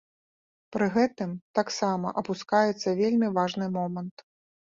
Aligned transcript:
Пры 0.75 0.85
гэтым 0.95 1.33
таксама 1.59 2.07
апускаецца 2.21 2.97
вельмі 3.01 3.27
важны 3.39 3.65
момант. 3.79 4.27